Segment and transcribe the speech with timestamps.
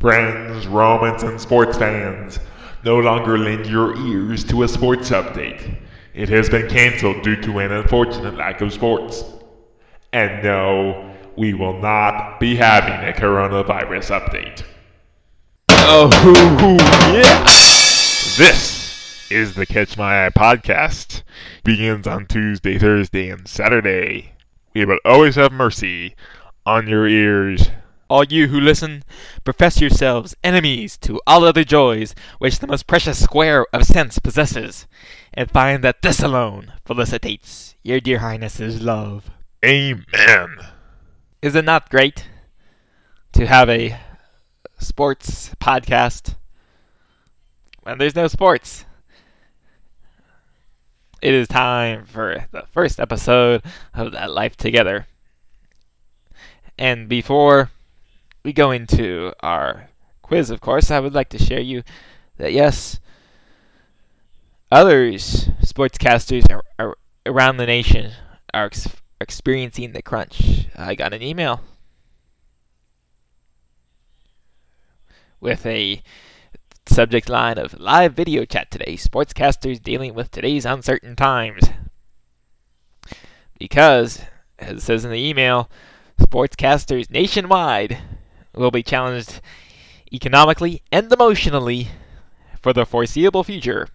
[0.00, 2.40] Friends, Romans, and sports fans,
[2.84, 5.78] no longer lend your ears to a sports update.
[6.12, 9.22] It has been cancelled due to an unfortunate lack of sports.
[10.12, 14.64] And no, we will not be having a coronavirus update.
[15.70, 16.10] Oh,
[17.14, 17.44] yeah!
[18.36, 21.22] This is the Catch My Eye podcast.
[21.64, 24.32] Begins on Tuesday, Thursday, and Saturday.
[24.74, 26.14] We will always have mercy
[26.64, 27.70] on your ears.
[28.08, 29.04] All you who listen,
[29.44, 34.86] profess yourselves enemies to all other joys which the most precious square of sense possesses,
[35.32, 39.30] and find that this alone felicitates your dear highness's love.
[39.64, 40.58] Amen.
[41.40, 42.28] Is it not great
[43.32, 43.98] to have a
[44.78, 46.34] sports podcast
[47.82, 48.84] when there's no sports?
[51.22, 53.62] It is time for the first episode
[53.94, 55.06] of That Life Together.
[56.76, 57.70] And before
[58.42, 59.88] we go into our
[60.22, 61.84] quiz, of course, I would like to share you
[62.38, 62.98] that yes,
[64.72, 68.10] others, sportscasters ar- ar- around the nation,
[68.52, 68.88] are ex-
[69.20, 70.66] experiencing the crunch.
[70.74, 71.60] I got an email
[75.38, 76.02] with a
[76.86, 78.96] subject line of live video chat today.
[78.96, 81.64] Sportscasters dealing with today's uncertain times.
[83.58, 84.22] Because,
[84.58, 85.70] as it says in the email,
[86.20, 87.98] sportscasters nationwide
[88.54, 89.40] will be challenged
[90.12, 91.88] economically and emotionally
[92.60, 93.88] for the foreseeable future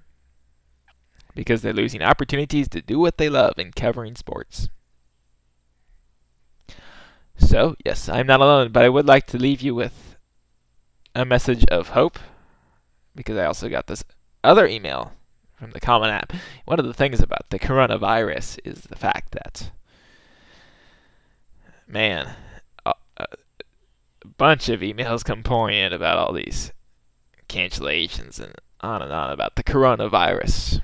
[1.36, 4.70] because they're losing opportunities to do what they love in covering sports.
[7.38, 10.16] So, yes, I'm not alone, but I would like to leave you with
[11.14, 12.18] a message of hope
[13.18, 14.06] because I also got this
[14.44, 15.12] other email
[15.56, 16.32] from the Common App.
[16.64, 19.72] One of the things about the coronavirus is the fact that,
[21.86, 22.30] man,
[22.86, 23.26] a, a
[24.38, 26.72] bunch of emails come pouring in about all these
[27.50, 30.82] cancellations and on and on about the coronavirus.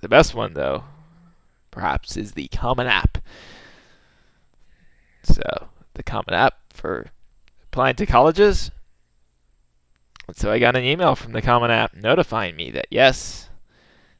[0.00, 0.84] The best one, though,
[1.70, 3.18] perhaps, is the Common App.
[5.22, 7.10] So, the Common App for
[7.64, 8.70] applying to colleges.
[10.34, 13.48] So I got an email from the Common App notifying me that yes,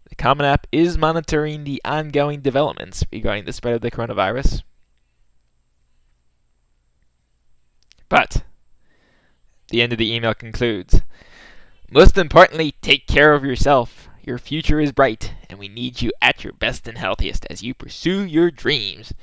[0.09, 4.63] the Common App is monitoring the ongoing developments regarding the spread of the coronavirus.
[8.09, 8.43] But
[9.69, 11.01] the end of the email concludes
[11.91, 14.09] Most importantly, take care of yourself.
[14.23, 17.73] Your future is bright, and we need you at your best and healthiest as you
[17.73, 19.15] pursue your dreams.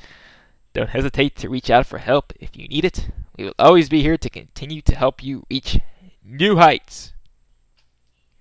[0.73, 3.09] Don't hesitate to reach out for help if you need it.
[3.37, 5.79] We will always be here to continue to help you reach
[6.27, 7.13] new heights.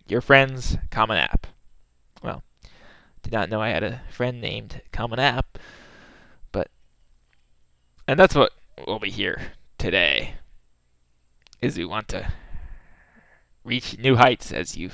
[0.06, 1.46] Your friends, Common App.
[2.22, 2.42] Well,
[3.22, 5.58] did not know I had a friend named Common App,
[6.52, 6.68] but
[8.06, 8.52] and that's what
[8.86, 10.34] we'll be here today.
[11.60, 12.32] Is we want to
[13.64, 14.90] reach new heights as you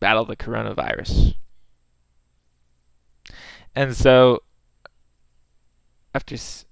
[0.00, 1.34] battle the coronavirus.
[3.74, 4.42] And so,
[6.14, 6.64] after s-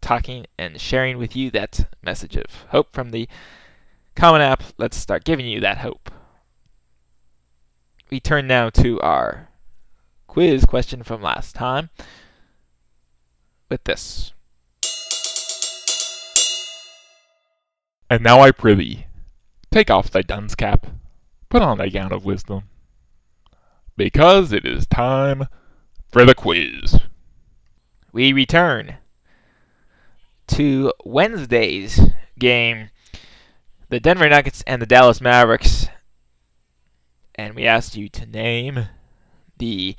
[0.00, 3.28] talking and sharing with you that message of hope from the
[4.14, 6.10] Common App, let's start giving you that hope.
[8.10, 9.48] We turn now to our
[10.26, 11.90] quiz question from last time
[13.68, 14.32] with this.
[18.10, 19.06] And now I prithee,
[19.70, 20.86] take off thy dunce cap,
[21.48, 22.64] put on thy gown of wisdom,
[23.96, 25.46] because it is time
[26.10, 27.00] for the quiz.
[28.12, 28.98] We return
[30.48, 31.98] to Wednesday's
[32.38, 32.90] game,
[33.92, 35.86] the Denver Nuggets and the Dallas Mavericks.
[37.34, 38.86] And we asked you to name
[39.58, 39.96] the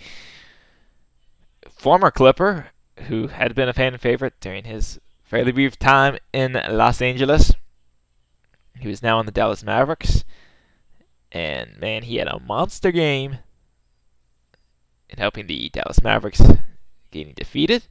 [1.70, 7.04] former Clipper who had been a fan favorite during his fairly brief time in Los
[7.04, 7.54] Angeles.
[8.80, 10.26] He was now on the Dallas Mavericks.
[11.32, 13.38] And man, he had a monster game
[15.08, 16.42] in helping the Dallas Mavericks
[17.12, 17.84] getting defeated,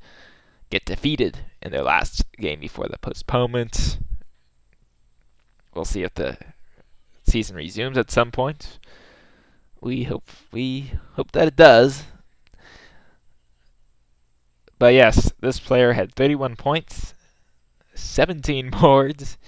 [0.69, 3.99] get defeated in their last game before the postponement.
[5.75, 6.37] We'll see if the
[7.25, 8.79] season resumes at some point.
[9.81, 12.05] We hope we hope that it does.
[14.79, 17.15] But yes, this player had 31 points,
[17.95, 19.39] 17 boards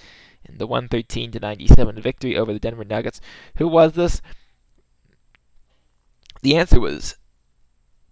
[0.45, 3.19] in the 113 to 97 victory over the Denver Nuggets.
[3.57, 4.21] Who was this?
[6.41, 7.17] The answer was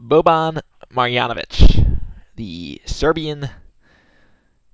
[0.01, 0.61] Boban
[0.91, 1.99] Marjanovic,
[2.35, 3.49] the Serbian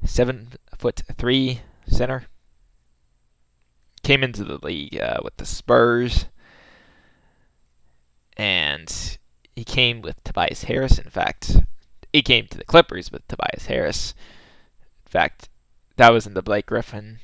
[0.04, 2.26] seven foot three center.
[4.10, 6.26] Came into the league uh, with the Spurs,
[8.36, 9.20] and
[9.56, 10.98] he came with Tobias Harris.
[10.98, 11.58] In fact,
[12.12, 14.16] he came to the Clippers with Tobias Harris.
[15.06, 15.50] In fact,
[15.98, 17.20] that was in the Blake Griffin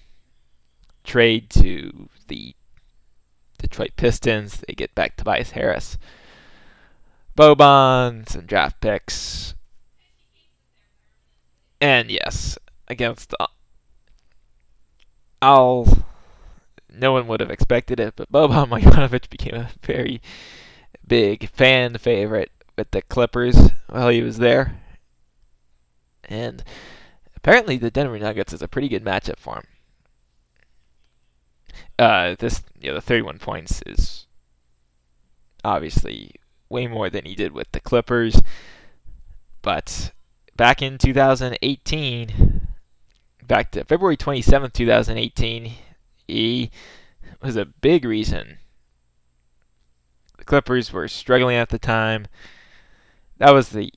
[1.04, 2.54] trade to the
[3.58, 4.64] Detroit Pistons.
[4.68, 5.98] They get back Tobias Harris.
[7.36, 9.56] Boban, some draft picks.
[11.82, 13.48] And yes, against uh,
[15.42, 16.06] Al,
[16.98, 20.22] no one would have expected it, but Boban Marjanovic became a very
[21.08, 24.80] big fan favorite with the Clippers while he was there.
[26.24, 26.64] And
[27.36, 29.64] apparently the Denver Nuggets is a pretty good matchup for him.
[31.98, 34.28] Uh, this, you know, the 31 points is
[35.64, 36.36] obviously
[36.70, 38.42] way more than he did with the Clippers.
[39.62, 40.12] But
[40.56, 42.68] back in 2018,
[43.48, 45.74] back to February 27th, 2018,
[46.28, 46.72] he
[47.42, 48.58] was a big reason.
[50.38, 52.28] The Clippers were struggling at the time.
[53.38, 53.92] That was the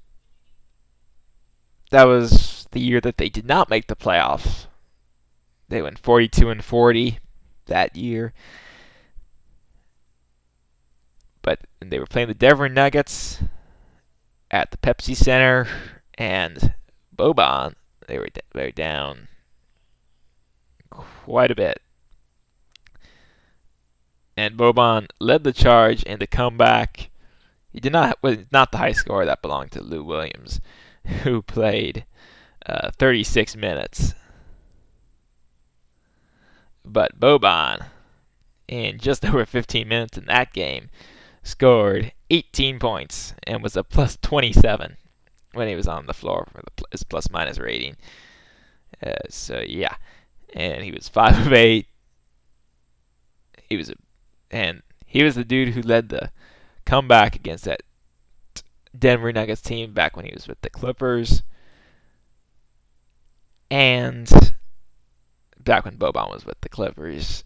[1.91, 4.67] that was the year that they did not make the playoffs.
[5.69, 7.19] They went 42 and 40
[7.67, 8.33] that year.
[11.41, 13.43] But they were playing the Denver Nuggets
[14.51, 15.67] at the Pepsi Center,
[16.17, 16.75] and
[17.15, 17.75] Boban,
[18.07, 19.29] they were they were down
[20.91, 21.81] quite a bit.
[24.39, 27.11] And Boban led the charge in the comeback.
[27.73, 30.61] He did not was not the high scorer that belonged to Lou Williams,
[31.25, 32.05] who played
[32.65, 34.15] uh, 36 minutes.
[36.85, 37.87] But Boban,
[38.69, 40.89] in just over 15 minutes in that game,
[41.43, 44.99] scored 18 points and was a plus 27
[45.53, 47.97] when he was on the floor for the his plus minus rating.
[49.05, 49.97] Uh, so yeah,
[50.55, 51.89] and he was five of eight.
[53.69, 53.95] He was a,
[54.51, 56.31] and he was the dude who led the
[56.85, 57.83] comeback against that
[58.97, 61.43] Denver Nuggets team back when he was with the Clippers,
[63.71, 64.31] and
[65.59, 67.45] back when Boban was with the Clippers.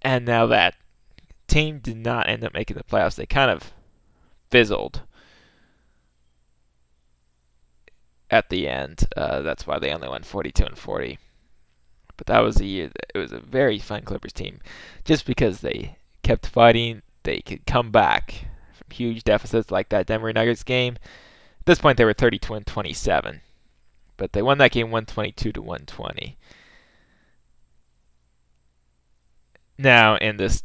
[0.00, 0.74] And now that
[1.46, 3.72] team did not end up making the playoffs, they kind of
[4.50, 5.02] fizzled
[8.30, 9.06] at the end.
[9.16, 11.18] Uh, that's why they only won 42 and 40.
[12.16, 12.88] But that was a year.
[12.88, 14.60] that It was a very fun Clippers team,
[15.04, 17.02] just because they kept fighting.
[17.24, 20.96] They could come back from huge deficits like that Denver Nuggets game.
[21.60, 23.40] At this point, they were 32 and 27,
[24.16, 26.36] but they won that game 122 to 120.
[29.78, 30.64] Now, in this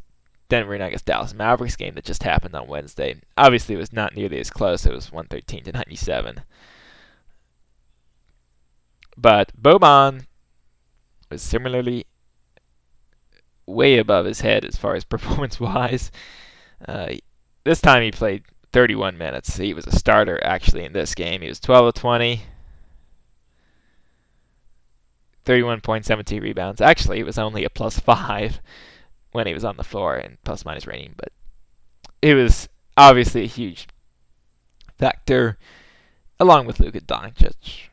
[0.50, 4.40] Denver Nuggets Dallas Mavericks game that just happened on Wednesday, obviously it was not nearly
[4.40, 4.86] as close.
[4.86, 6.42] It was 113 to 97.
[9.18, 10.26] But Boban
[11.30, 12.06] was similarly
[13.66, 16.12] way above his head as far as performance wise.
[16.88, 17.14] Uh,
[17.64, 18.44] this time he played
[18.74, 19.58] 31 minutes.
[19.58, 21.42] He was a starter actually in this game.
[21.42, 22.42] He was 12 of 20,
[25.46, 26.82] 31.17 rebounds.
[26.82, 28.62] Actually, it was only a plus 5
[29.32, 31.32] when he was on the floor and plus minus rating, but
[32.22, 33.88] it was obviously a huge
[34.98, 35.58] factor
[36.40, 37.90] along with Luka Doncic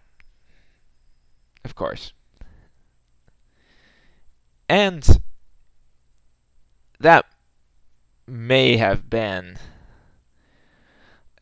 [1.64, 2.12] of course.
[4.68, 5.20] And
[6.98, 7.26] that
[8.26, 9.58] may have been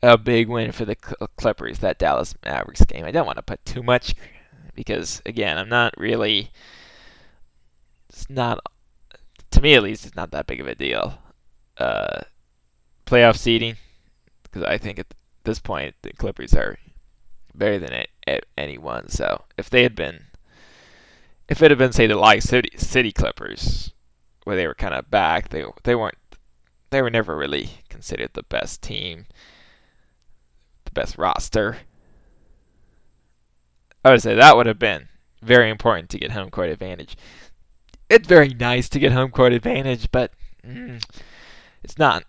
[0.02, 3.05] a big win for the Clippers, that Dallas Mavericks game.
[3.05, 4.14] I don't want to put too much
[4.75, 6.50] because, again, I'm not really.
[8.09, 8.59] It's not.
[9.52, 11.19] To me, at least, it's not that big of a deal.
[11.79, 12.23] Uh,
[13.07, 13.76] playoff seeding,
[14.43, 15.14] because I think at
[15.45, 16.79] this point the Clippers are
[17.55, 18.05] better than
[18.57, 19.09] anyone.
[19.09, 20.25] So if they had been,
[21.52, 23.92] if it had been say the like City City Clippers,
[24.44, 26.16] where they were kind of back, they they weren't,
[26.88, 29.26] they were never really considered the best team,
[30.87, 31.76] the best roster.
[34.02, 35.09] I would say that would have been
[35.42, 37.16] very important to get home court advantage.
[38.09, 40.32] It's very nice to get home court advantage, but
[40.66, 41.04] mm,
[41.85, 42.25] it's not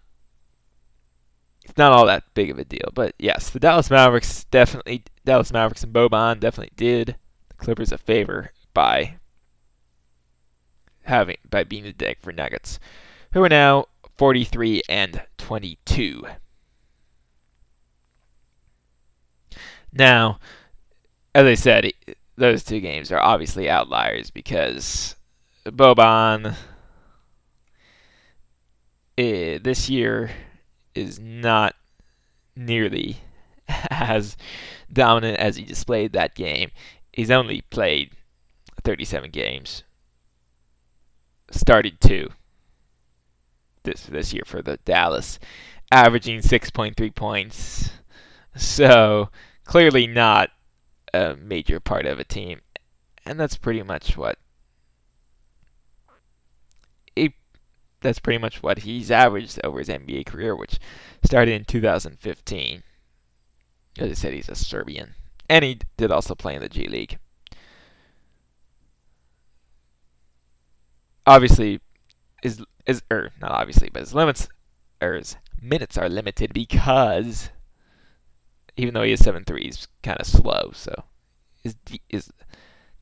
[1.63, 2.89] it's not all that big of a deal.
[2.93, 7.15] But yes, the Dallas Mavericks definitely, Dallas Mavericks and Boban definitely did
[7.47, 9.17] the Clippers a favor by
[11.03, 12.79] having by being the Denver Nuggets,
[13.33, 13.85] who are now
[14.17, 16.23] 43 and 22.
[19.91, 20.39] Now,
[21.35, 21.91] as I said,
[22.35, 25.15] those two games are obviously outliers because
[25.65, 26.55] Boban
[29.17, 30.31] eh, this year
[30.95, 31.75] is not
[32.55, 33.17] nearly
[33.89, 34.35] as
[34.91, 36.71] dominant as he displayed that game.
[37.11, 38.11] He's only played
[38.83, 39.83] 37 games,
[41.51, 42.29] started two
[43.83, 45.39] this this year for the Dallas,
[45.91, 47.91] averaging 6.3 points.
[48.55, 49.29] So
[49.63, 50.51] clearly not
[51.13, 52.61] a major part of a team,
[53.25, 54.37] and that's pretty much what
[57.15, 57.35] he,
[58.01, 60.79] that's pretty much what he's averaged over his NBA career, which
[61.23, 62.83] started in 2015.
[63.99, 65.15] As I said, he's a Serbian,
[65.49, 67.19] and he did also play in the G League.
[71.25, 71.79] Obviously,
[72.41, 74.49] his is or er, not obviously, but his limits
[75.01, 77.49] or his minutes are limited because
[78.75, 80.71] even though he is seven three, he's kind of slow.
[80.73, 81.03] So
[81.63, 81.75] his
[82.09, 82.31] his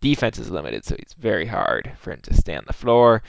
[0.01, 3.23] defense is limited, so it's very hard for him to stay on the floor.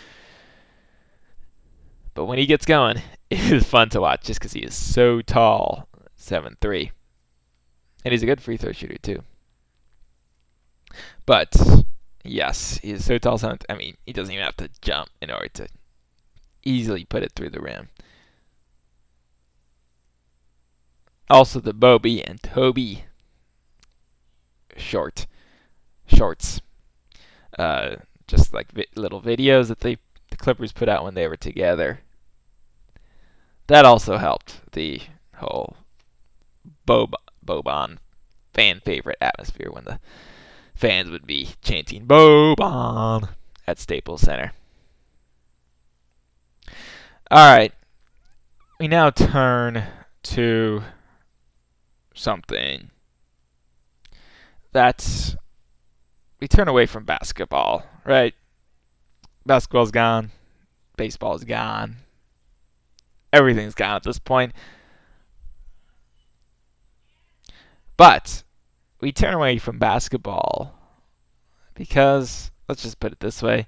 [2.14, 5.22] But when he gets going, it is fun to watch just because he is so
[5.22, 6.92] tall, seven three,
[8.04, 9.22] and he's a good free throw shooter too.
[11.24, 11.54] But
[12.24, 13.38] yes, he is so tall.
[13.68, 15.68] I mean, he doesn't even have to jump in order to
[16.64, 17.88] easily put it through the rim.
[21.30, 23.04] Also, the Bobby and Toby
[24.76, 25.26] short
[26.06, 26.60] shorts,
[27.58, 29.96] uh, just like vi- little videos that they
[30.30, 32.00] the Clippers put out when they were together.
[33.66, 35.02] That also helped the
[35.36, 35.76] whole
[36.86, 37.14] Bob
[37.44, 37.98] Boban
[38.52, 40.00] fan favorite atmosphere when the
[40.82, 43.28] fans would be chanting Boban
[43.68, 44.50] at Staples Center.
[47.30, 47.72] All right.
[48.80, 49.84] We now turn
[50.24, 50.82] to
[52.16, 52.90] something
[54.72, 55.36] that's
[56.40, 58.34] we turn away from basketball, right?
[59.46, 60.32] Basketball's gone,
[60.96, 61.98] baseball's gone,
[63.32, 64.52] everything's gone at this point.
[67.96, 68.42] But
[69.02, 70.72] we turn away from basketball
[71.74, 73.66] because let's just put it this way.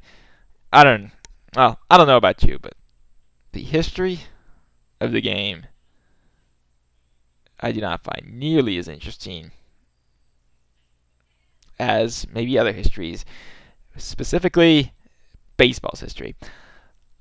[0.72, 1.10] I don't
[1.54, 2.74] well, I don't know about you, but
[3.52, 4.20] the history
[5.00, 5.66] of the game
[7.60, 9.50] I do not find nearly as interesting
[11.78, 13.24] as maybe other histories,
[13.96, 14.92] specifically
[15.56, 16.36] baseball's history.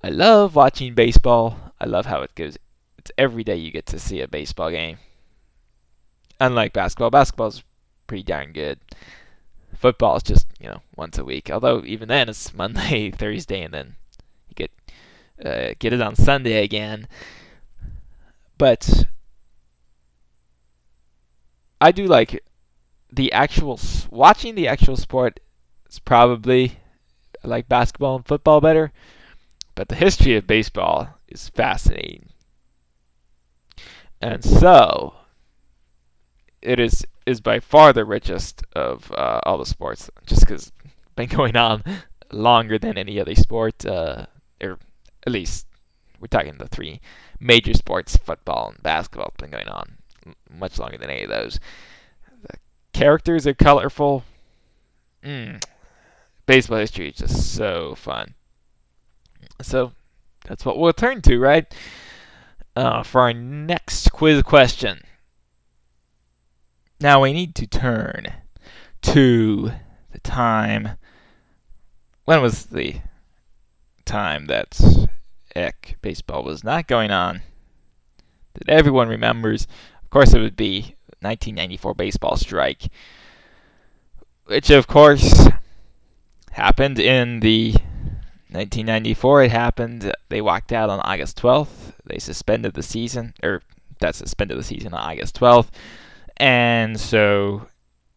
[0.04, 1.74] I love watching baseball.
[1.80, 2.58] I love how it goes.
[3.00, 4.98] It's every day you get to see a baseball game.
[6.40, 7.64] Unlike basketball, basketball's
[8.08, 8.80] pretty darn good.
[9.76, 11.50] Football is just, you know, once a week.
[11.52, 13.96] Although even then it's Monday, Thursday, and then
[14.50, 14.72] you get
[15.44, 17.08] uh, get it on Sunday again.
[18.58, 19.06] But
[21.82, 22.44] I do like
[23.12, 23.80] the actual
[24.10, 25.40] watching the actual sport
[25.90, 26.80] is probably
[27.44, 28.92] like basketball and football better,
[29.76, 32.30] but the history of baseball is fascinating.
[34.22, 35.16] And so
[36.62, 40.72] it is is by far the richest of uh, all the sports, just because
[41.16, 41.84] been going on
[42.32, 44.26] longer than any other sport, uh,
[44.62, 44.78] or
[45.26, 45.68] at least
[46.20, 47.02] we're talking the three
[47.40, 49.34] major sports: football and basketball.
[49.38, 49.98] Been going on
[50.50, 51.60] much longer than any of those.
[52.42, 52.58] The
[52.94, 54.24] characters are colorful.
[55.24, 55.64] Mm.
[56.46, 58.34] Baseball history is just so fun.
[59.62, 59.94] So
[60.46, 61.74] that's what we'll turn to, right?
[62.76, 65.04] Uh, for our next quiz question.
[67.04, 68.32] Now we need to turn
[69.02, 69.72] to
[70.14, 70.92] the time.
[72.24, 73.02] When was the
[74.06, 74.82] time that
[75.54, 77.42] Eck baseball was not going on?
[78.54, 79.68] That everyone remembers.
[80.02, 82.84] Of course, it would be 1994 baseball strike,
[84.46, 85.50] which of course
[86.52, 87.74] happened in the
[88.52, 89.44] 1994.
[89.44, 90.14] It happened.
[90.30, 91.96] They walked out on August 12th.
[92.06, 93.62] They suspended the season, or
[94.00, 95.68] that suspended the season on August 12th,
[96.38, 97.68] and so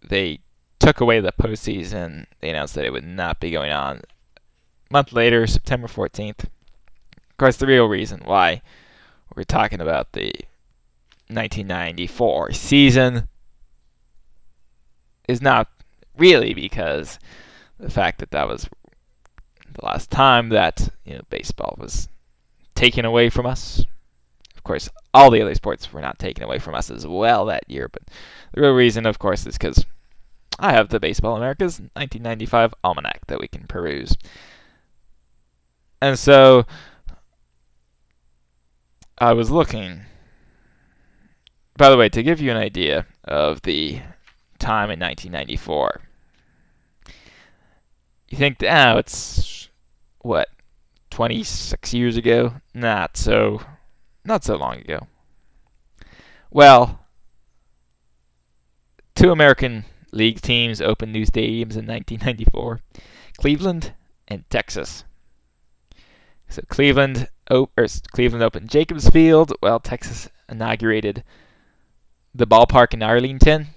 [0.06, 0.40] they
[0.78, 2.26] took away the postseason.
[2.40, 4.02] They announced that it would not be going on.
[4.37, 6.44] A month later, September 14th.
[6.44, 8.62] Of course, the real reason why
[9.35, 10.32] we're talking about the
[11.28, 13.28] 1994 season
[15.28, 15.68] is not
[16.16, 17.18] really because
[17.78, 18.68] the fact that that was
[19.73, 22.08] the last time that you know baseball was
[22.75, 23.85] taken away from us.
[24.56, 27.64] Of course, all the other sports were not taken away from us as well that
[27.68, 28.02] year, but
[28.52, 29.87] the real reason, of course, is because
[30.58, 34.14] I have the Baseball America's 1995 almanac that we can peruse.
[36.02, 36.66] And so
[39.16, 40.02] I was looking.
[41.78, 44.00] By the way, to give you an idea of the
[44.58, 46.02] time in 1994.
[48.28, 49.70] You think, oh, it's
[50.18, 50.49] what
[51.08, 52.52] 26 years ago?
[52.75, 53.62] Not so,
[54.26, 55.06] not so long ago.
[56.50, 57.00] Well,
[59.14, 62.80] two American League teams opened new stadiums in 1994:
[63.38, 63.92] Cleveland
[64.28, 65.04] and Texas.
[66.49, 67.68] So Cleveland, or
[68.12, 71.25] Cleveland opened Jacobs Field, while Texas inaugurated
[72.35, 73.68] the ballpark in Arlington.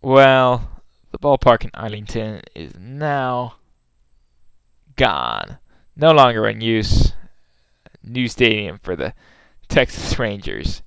[0.00, 3.56] Well, the ballpark in Arlington is now
[4.96, 5.58] gone.
[5.94, 7.12] No longer in use.
[8.04, 9.14] New stadium for the
[9.68, 10.82] Texas Rangers.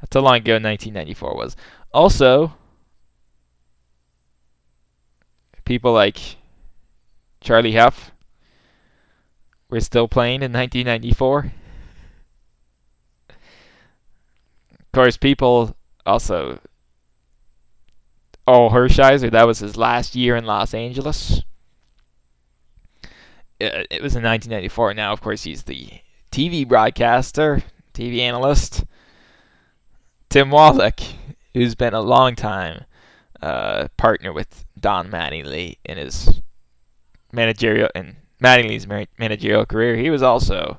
[0.00, 1.56] That's how long ago 1994 was.
[1.92, 2.54] Also,
[5.64, 6.36] people like
[7.40, 8.12] Charlie Hough
[9.68, 11.52] were still playing in 1994.
[13.28, 16.60] Of course, people also.
[18.48, 21.42] Oh, Hershiser, that was his last year in Los Angeles.
[23.60, 24.94] Uh, it was in 1994.
[24.94, 27.62] Now, of course, he's the TV broadcaster,
[27.94, 28.84] TV analyst.
[30.28, 31.00] Tim Wallach,
[31.54, 32.84] who's been a long time
[33.40, 36.40] uh, partner with Don Mattingly in his
[37.32, 38.86] managerial and Mattingly's
[39.18, 39.96] managerial career.
[39.96, 40.78] He was also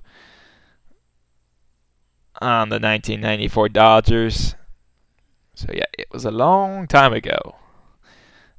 [2.40, 4.56] on the 1994 Dodgers.
[5.56, 7.56] So yeah, it was a long time ago.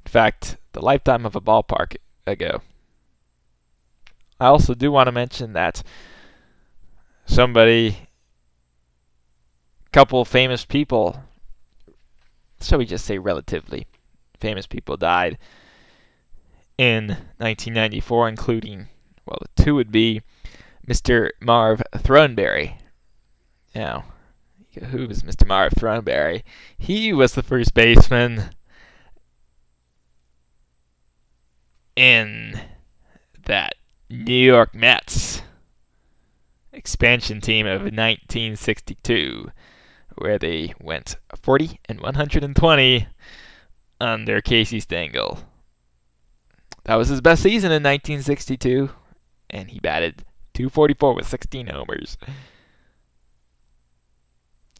[0.04, 2.62] In fact, the lifetime of a ballpark ago.
[4.40, 5.82] I also do want to mention that
[7.28, 8.08] somebody,
[9.92, 11.22] couple famous people,
[12.60, 13.86] shall we just say relatively
[14.40, 15.38] famous people died
[16.76, 17.08] in
[17.38, 18.88] 1994, including,
[19.26, 20.22] well, two would be
[20.86, 21.30] Mr.
[21.40, 22.78] Marv Throneberry.
[23.74, 24.06] Now,
[24.90, 25.46] who was Mr.
[25.46, 26.42] Marv Throneberry?
[26.78, 28.50] He was the first baseman
[31.94, 32.60] in
[33.44, 33.74] that
[34.08, 35.42] New York Mets
[36.78, 39.50] expansion team of 1962,
[40.16, 43.08] where they went 40 and 120
[44.00, 45.40] under Casey Stengel.
[46.84, 48.90] That was his best season in 1962,
[49.50, 52.16] and he batted 244 with 16 homers.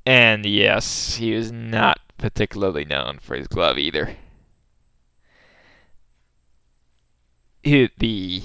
[0.07, 4.17] And yes, he was not particularly known for his glove either.
[7.63, 8.45] He, the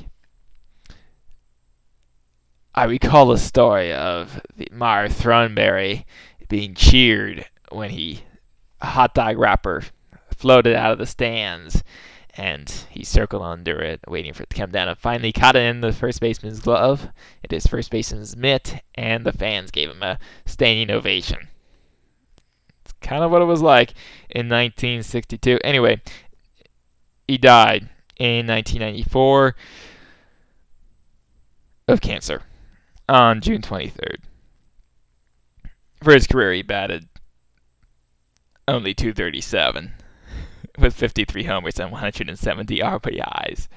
[2.76, 6.06] I recall the story of the Marv Throneberry
[6.50, 8.24] being cheered when he
[8.82, 9.84] a hot dog wrapper
[10.36, 11.84] floated out of the stands
[12.36, 15.62] and he circled under it, waiting for it to come down, and finally caught it
[15.62, 17.10] in the first baseman's glove,
[17.44, 21.50] it is first baseman's mitt, and the fans gave him a standing ovation.
[22.84, 23.94] It's kind of what it was like
[24.32, 25.60] in 1962.
[25.64, 26.02] Anyway,
[27.28, 29.56] he died in 1994
[31.88, 32.42] of cancer
[33.08, 34.18] on June 23rd.
[36.02, 37.08] For his career, he batted
[38.68, 39.94] only 237
[40.78, 43.68] with 53 homers and 170 RBIs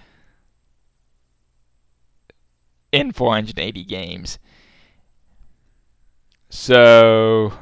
[2.92, 4.38] in 480 games.
[6.48, 7.52] So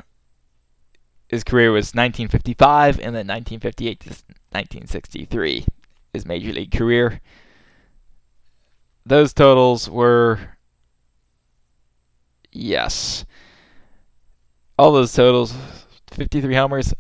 [1.29, 5.67] his career was 1955 and then 1958 to 1963
[6.15, 7.21] his major league career.
[9.05, 10.54] Those totals were
[12.55, 13.25] yes.
[14.79, 15.55] All those totals
[16.11, 16.95] 53 homers,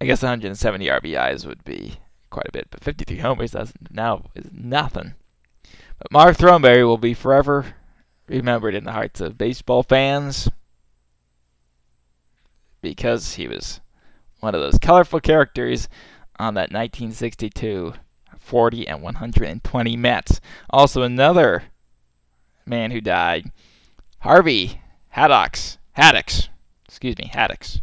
[0.00, 1.98] I guess 170 RBIs would be
[2.30, 5.14] quite a bit, but 53 homers that's now is nothing.
[5.98, 7.74] But Marv Throneberry will be forever
[8.28, 10.48] remembered in the hearts of baseball fans
[12.82, 13.80] because he was
[14.40, 15.88] one of those colorful characters
[16.38, 17.94] on that 1962
[18.38, 20.40] 40 and 120 Mets.
[20.70, 21.64] Also, another
[22.64, 23.50] man who died,
[24.20, 24.80] Harvey
[25.16, 25.78] Haddocks.
[25.92, 26.48] Haddocks.
[26.86, 27.80] Excuse me, Haddix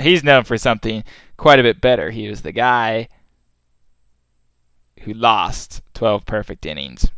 [0.00, 1.04] he's known for something
[1.36, 2.10] quite a bit better.
[2.10, 3.08] He was the guy
[5.00, 7.10] who lost 12 perfect innings.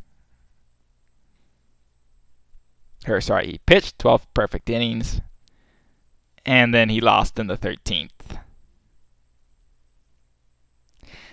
[3.08, 5.20] Or sorry, he pitched 12 perfect innings
[6.44, 8.10] and then he lost in the 13th.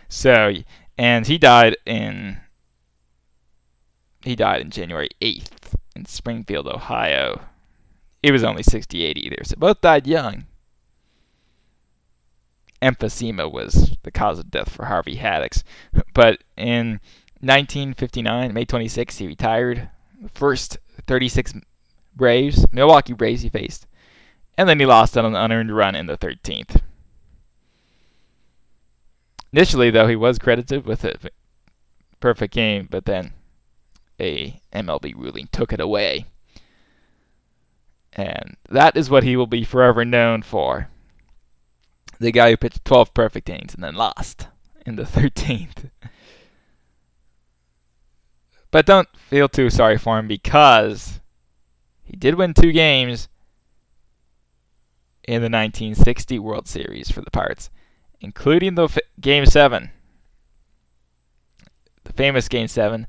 [0.09, 0.53] So,
[0.97, 2.37] and he died in
[4.23, 7.41] he died in January 8th in Springfield, Ohio.
[8.27, 10.47] He was only 68 either, so both died young
[12.81, 15.63] emphysema was the cause of death for Harvey Haddix.
[16.13, 16.99] But in
[17.39, 19.89] 1959, May 26, he retired.
[20.21, 21.53] The first 36
[22.17, 23.87] Braves, Milwaukee Braves, he faced.
[24.57, 26.81] And then he lost on an unearned run in the 13th.
[29.53, 31.17] Initially, though, he was credited with a
[32.19, 33.31] perfect game, but then
[34.19, 36.25] a MLB ruling took it away.
[38.17, 40.89] And that is what he will be forever known for.
[42.19, 44.47] The guy who pitched 12 perfect innings and then lost
[44.85, 45.91] in the 13th.
[48.71, 51.21] But don't feel too sorry for him because
[52.03, 53.29] he did win two games
[55.23, 57.69] in the 1960 World Series for the Pirates,
[58.19, 59.91] including the f- Game 7.
[62.05, 63.05] The famous Game 7,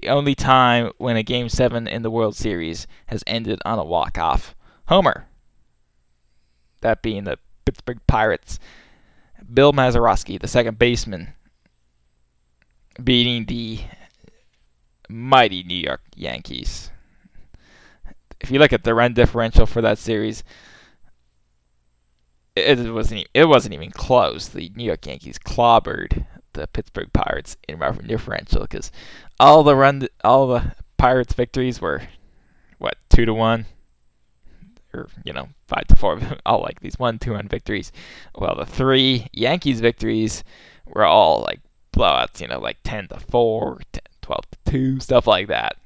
[0.00, 3.84] the only time when a Game 7 in the World Series has ended on a
[3.84, 4.54] walk-off
[4.86, 5.26] homer.
[6.80, 8.58] That being the Pittsburgh Pirates.
[9.52, 11.34] Bill Mazeroski, the second baseman,
[13.02, 13.80] beating the
[15.08, 16.90] mighty New York Yankees.
[18.40, 20.44] If you look at the run differential for that series,
[22.56, 24.48] it wasn't it wasn't even close.
[24.48, 28.90] The New York Yankees clobbered the Pittsburgh Pirates in run differential because
[29.38, 32.02] all the run all the Pirates victories were
[32.78, 33.66] what two to one
[34.92, 37.92] or you know five to four all like these one two one victories.
[38.34, 40.42] Well, the three Yankees victories
[40.86, 41.60] were all like
[41.92, 42.40] blowouts.
[42.40, 45.76] You know, like ten to four, 10, 12 to 2, stuff like that.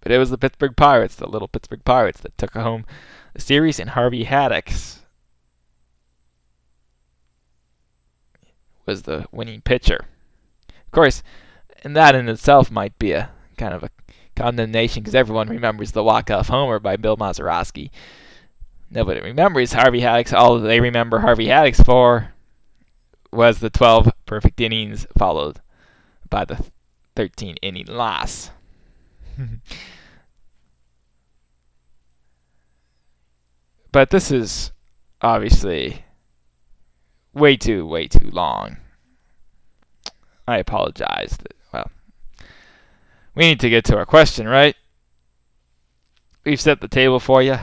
[0.00, 2.84] But it was the Pittsburgh Pirates, the little Pittsburgh Pirates, that took home
[3.34, 5.00] the series, and Harvey Haddix
[8.88, 10.06] was the winning pitcher.
[10.86, 11.22] Of course,
[11.84, 13.90] and that in itself might be a kind of a
[14.34, 17.90] condemnation because everyone remembers the walk-off homer by Bill Mazeroski.
[18.90, 20.32] Nobody remembers Harvey Haddix.
[20.32, 22.32] All they remember Harvey Haddix for
[23.30, 25.60] was the 12 perfect innings followed
[26.30, 26.64] by the
[27.14, 28.50] 13 inning loss.
[33.92, 34.72] but this is
[35.20, 36.06] obviously
[37.34, 38.78] way too, way too long.
[40.46, 41.36] I apologize.
[41.72, 41.90] Well,
[43.34, 44.74] we need to get to our question, right?
[46.44, 47.58] We've set the table for you.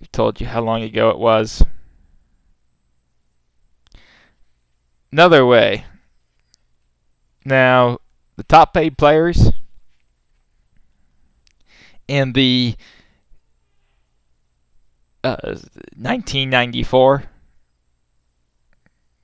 [0.00, 1.62] We've told you how long ago it was.
[5.12, 5.84] Another way.
[7.44, 7.98] Now,
[8.36, 9.52] the top paid players
[12.08, 12.74] in the
[15.22, 15.36] uh,
[15.96, 17.24] 1994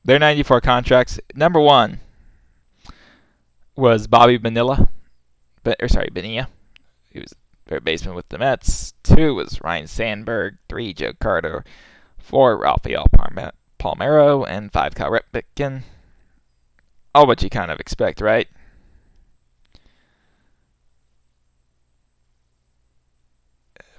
[0.05, 2.01] their 94 contracts number one
[3.77, 4.89] was Bobby Bonilla
[5.63, 6.49] but or sorry Bonilla.
[7.11, 7.35] He was
[7.67, 8.95] third baseman with the Mets.
[9.03, 10.59] Two was Ryne Sandberg.
[10.69, 11.65] Three Joe Carter.
[12.19, 13.07] Four Rafael
[13.79, 14.47] Palmeiro.
[14.49, 15.83] And five Cal Ripken.
[17.15, 18.49] All what you kind of expect right?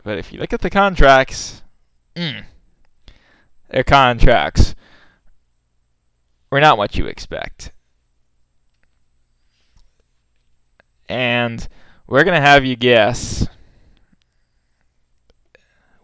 [0.04, 1.62] But if you look at the contracts,
[2.16, 2.46] mm,
[3.70, 4.74] their contracts
[6.52, 7.72] were not what you expect.
[11.10, 11.68] And
[12.08, 13.48] we're going to have you guess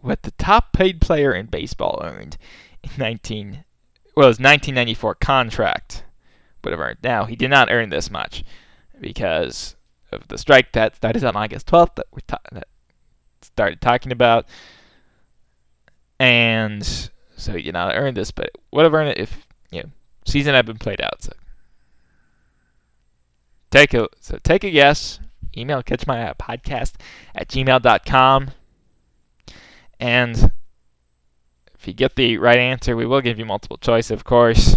[0.00, 2.36] what the top paid player in baseball earned
[2.82, 3.64] in 19
[4.18, 6.02] well, his 1994 contract
[6.64, 6.98] would have earned.
[7.04, 8.42] Now, he did not earn this much
[9.00, 9.76] because
[10.10, 12.66] of the strike that started on August 12th that we ta- that
[13.42, 14.48] started talking about.
[16.18, 16.84] And
[17.36, 19.46] so, you know, I earned this, but would have earned it if,
[20.28, 21.22] season had been played out.
[21.22, 21.32] So
[23.70, 25.20] take a so take a guess.
[25.56, 26.94] Email catch my podcast
[27.34, 28.50] at gmail.com.
[29.98, 30.52] And
[31.74, 34.76] if you get the right answer, we will give you multiple choice, of course.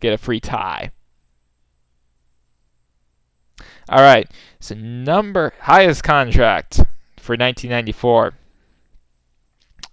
[0.00, 0.90] Get a free tie.
[3.88, 4.28] All right.
[4.60, 6.76] So number highest contract
[7.18, 8.34] for 1994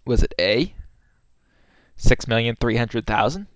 [0.06, 0.74] was it A,
[1.96, 3.48] six million three hundred thousand?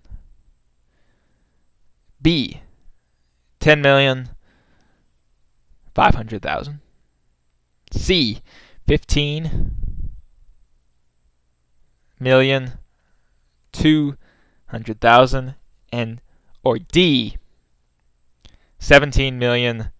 [2.24, 2.62] B,
[3.60, 4.30] ten million
[5.94, 6.80] five hundred thousand?
[7.92, 8.40] C,
[8.88, 9.76] fifteen
[12.18, 12.72] million
[13.72, 14.16] two
[14.68, 15.54] hundred thousand?
[15.92, 16.22] And
[16.64, 17.36] or D,
[18.78, 19.90] seventeen million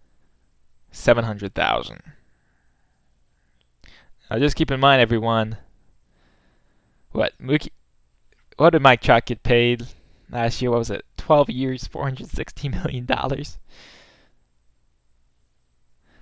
[0.91, 2.01] seven hundred thousand?
[4.31, 5.59] Now just keep in mind, everyone.
[7.13, 7.69] What Mookie?
[8.57, 9.87] What did Mike Trout get paid
[10.31, 10.71] last year?
[10.71, 11.05] What was it?
[11.25, 13.57] 12 years, 460 million dollars.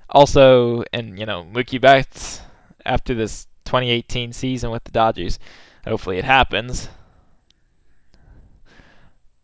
[0.08, 2.40] Also, and you know, Mookie Betts
[2.86, 5.40] after this 2018 season with the Dodgers,
[5.84, 6.88] hopefully it happens.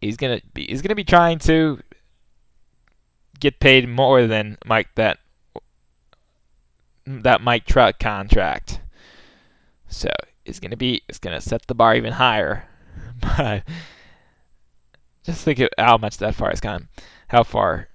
[0.01, 1.81] He's gonna be he's gonna be trying to
[3.41, 5.19] get paid more than Mike that
[7.05, 8.81] that Mike Trout contract.
[9.89, 10.11] So
[10.45, 12.69] it's gonna be it's gonna set the bar even higher.
[13.21, 13.65] But
[15.29, 16.89] Just think of how much that far has come,
[17.29, 17.89] how far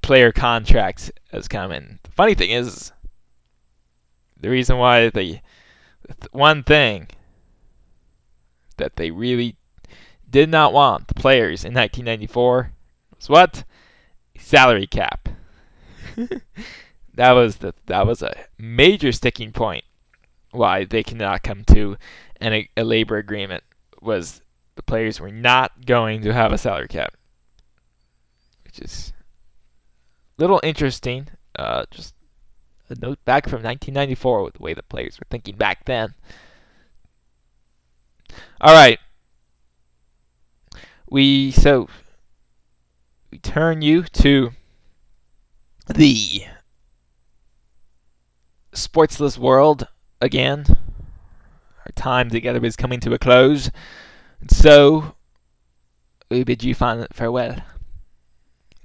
[0.00, 1.72] player contracts has come.
[1.72, 2.92] And the funny thing is,
[4.40, 5.40] the reason why the
[6.30, 7.08] one thing
[8.76, 9.56] that they really
[10.30, 12.70] did not want the players in 1994
[13.16, 13.64] was what
[14.38, 15.28] salary cap.
[17.14, 19.82] that was the that was a major sticking point
[20.52, 21.96] why they cannot come to
[22.40, 23.64] an, a labor agreement
[24.00, 24.42] was
[24.76, 27.14] the players were not going to have a salary cap,
[28.64, 29.12] which is
[30.38, 31.28] a little interesting.
[31.58, 32.14] Uh, just
[32.88, 36.14] a note back from 1994 with the way the players were thinking back then.
[38.60, 38.98] All right,
[41.08, 41.88] we so
[43.30, 44.50] we turn you to
[45.86, 46.44] the
[48.72, 49.88] sportsless world
[50.20, 50.64] again.
[50.68, 53.70] Our time together is coming to a close.
[54.40, 55.14] And so,
[56.30, 57.56] we bid you farewell.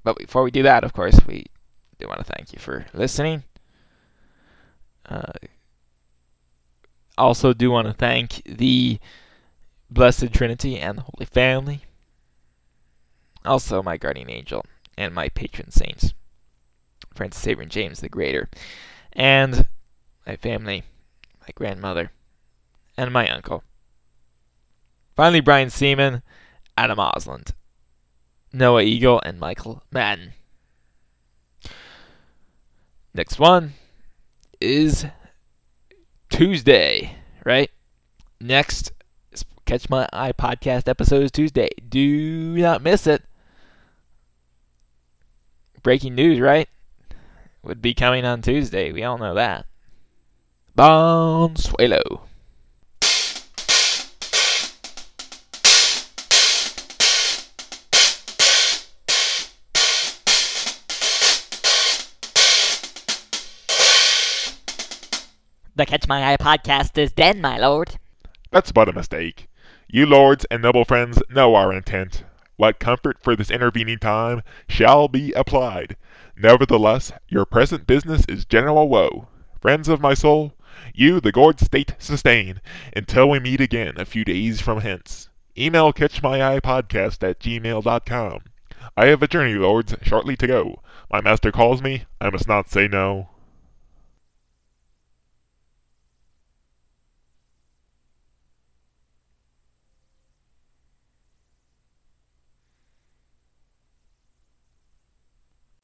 [0.03, 1.45] But before we do that, of course, we
[1.99, 3.43] do want to thank you for listening.
[5.05, 5.33] Uh,
[7.17, 8.99] also, do want to thank the
[9.89, 11.81] Blessed Trinity and the Holy Family.
[13.45, 14.65] Also, my guardian angel
[14.97, 16.13] and my patron saints,
[17.13, 18.49] Francis Xavier and James the Greater,
[19.13, 19.67] and
[20.25, 20.83] my family,
[21.41, 22.11] my grandmother,
[22.97, 23.63] and my uncle.
[25.15, 26.21] Finally, Brian Seaman,
[26.77, 27.53] Adam Osland,
[28.53, 30.33] Noah Eagle, and Michael Madden.
[33.13, 33.73] Next one
[34.61, 35.05] is
[36.29, 37.69] Tuesday, right?
[38.39, 38.93] Next
[39.65, 41.69] Catch My Eye podcast episode is Tuesday.
[41.87, 43.23] Do not miss it.
[45.83, 46.67] Breaking news, right?
[47.63, 48.91] Would be coming on Tuesday.
[48.91, 49.65] We all know that.
[50.77, 52.21] Bonsuelo.
[65.73, 67.97] The Catch My Eye podcast is dead, my lord.
[68.51, 69.47] That's but a mistake.
[69.87, 72.25] You lords and noble friends know our intent.
[72.57, 75.95] What comfort for this intervening time shall be applied.
[76.35, 79.29] Nevertheless, your present business is general woe.
[79.61, 80.53] Friends of my soul,
[80.93, 82.59] you the gourd state sustain,
[82.93, 85.29] until we meet again a few days from hence.
[85.57, 88.39] Email catchmyeyepodcast at gmail.com.
[88.97, 90.81] I have a journey, lords, shortly to go.
[91.09, 93.29] My master calls me, I must not say no.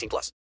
[0.00, 0.28] 18 plus.